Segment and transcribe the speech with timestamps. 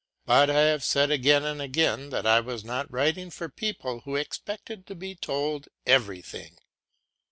[0.25, 4.15] But I have said again and again that I was not writing for people who
[4.15, 6.57] expected to be told everything.